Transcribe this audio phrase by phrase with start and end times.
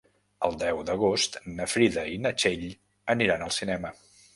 [0.47, 2.69] El deu d'agost na Frida i na Txell
[3.19, 3.99] aniran al cinema.